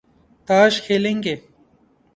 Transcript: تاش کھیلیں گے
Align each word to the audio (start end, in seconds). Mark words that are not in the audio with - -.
تاش 0.47 0.73
کھیلیں 0.85 1.17
گے 1.23 1.35